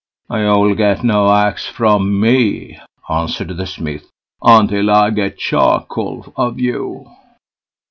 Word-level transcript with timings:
"You'll 0.31 0.73
get 0.73 1.03
no 1.03 1.31
axe 1.31 1.67
from 1.67 2.19
me", 2.19 2.79
answered 3.07 3.49
the 3.55 3.67
Smith, 3.67 4.09
"until 4.41 4.89
I 4.89 5.11
get 5.11 5.37
charcoal 5.37 6.33
of 6.35 6.59
you." 6.59 7.11